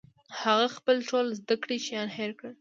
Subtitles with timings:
[0.41, 2.53] هغه خپل ټول زده کړي شیان هېر کړل